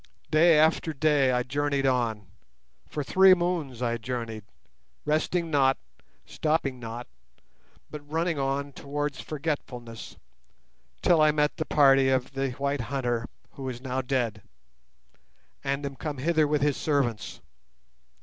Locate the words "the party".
11.57-12.09